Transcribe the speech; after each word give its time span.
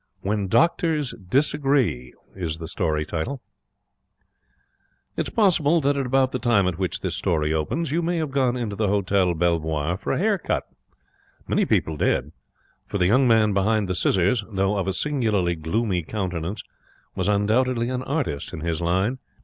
WHEN 0.21 0.47
DOCTORS 0.47 1.13
DISAGREE 1.29 2.15
It 2.35 2.61
is 5.19 5.29
possible 5.29 5.81
that, 5.81 5.95
at 5.95 6.05
about 6.07 6.31
the 6.31 6.39
time 6.39 6.67
at 6.67 6.79
which 6.79 7.01
this 7.01 7.15
story 7.15 7.53
opens, 7.53 7.91
you 7.91 8.01
may 8.01 8.17
have 8.17 8.31
gone 8.31 8.57
into 8.57 8.75
the 8.75 8.87
Hotel 8.87 9.35
Belvoir 9.35 9.97
for 9.97 10.11
a 10.11 10.17
hair 10.17 10.39
cut. 10.39 10.63
Many 11.47 11.65
people 11.67 11.97
did; 11.97 12.31
for 12.87 12.97
the 12.97 13.05
young 13.05 13.27
man 13.27 13.53
behind 13.53 13.87
the 13.87 13.93
scissors, 13.93 14.43
though 14.49 14.75
of 14.75 14.87
a 14.87 14.93
singularly 14.93 15.53
gloomy 15.53 16.01
countenance, 16.01 16.63
was 17.15 17.27
undoubtedly 17.27 17.89
an 17.89 18.01
artist 18.01 18.53
in 18.53 18.61
his 18.61 18.81
line. 18.81 19.19